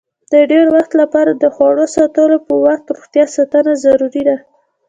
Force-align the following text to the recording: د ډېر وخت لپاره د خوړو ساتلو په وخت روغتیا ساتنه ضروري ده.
د 0.31 0.33
ډېر 0.51 0.65
وخت 0.75 0.91
لپاره 1.01 1.31
د 1.33 1.43
خوړو 1.55 1.85
ساتلو 1.95 2.37
په 2.47 2.53
وخت 2.65 2.85
روغتیا 2.95 3.25
ساتنه 3.35 3.71
ضروري 3.85 4.23
ده. 4.29 4.37